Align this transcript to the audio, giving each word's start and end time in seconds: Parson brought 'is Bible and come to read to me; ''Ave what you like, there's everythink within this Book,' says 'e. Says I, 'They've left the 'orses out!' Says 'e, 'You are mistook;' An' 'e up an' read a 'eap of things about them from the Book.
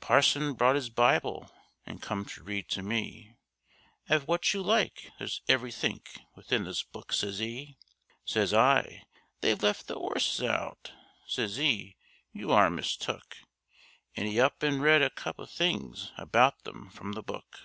Parson 0.00 0.54
brought 0.54 0.74
'is 0.74 0.90
Bible 0.90 1.52
and 1.86 2.02
come 2.02 2.24
to 2.24 2.42
read 2.42 2.68
to 2.70 2.82
me; 2.82 3.36
''Ave 4.10 4.26
what 4.26 4.52
you 4.52 4.60
like, 4.60 5.12
there's 5.18 5.40
everythink 5.46 6.18
within 6.34 6.64
this 6.64 6.82
Book,' 6.82 7.12
says 7.12 7.40
'e. 7.40 7.78
Says 8.24 8.52
I, 8.52 9.04
'They've 9.40 9.62
left 9.62 9.86
the 9.86 9.94
'orses 9.94 10.42
out!' 10.42 10.90
Says 11.28 11.60
'e, 11.60 11.96
'You 12.32 12.50
are 12.50 12.70
mistook;' 12.70 13.36
An' 14.16 14.26
'e 14.26 14.40
up 14.40 14.64
an' 14.64 14.80
read 14.80 15.00
a 15.00 15.12
'eap 15.16 15.38
of 15.38 15.48
things 15.48 16.10
about 16.18 16.64
them 16.64 16.90
from 16.90 17.12
the 17.12 17.22
Book. 17.22 17.60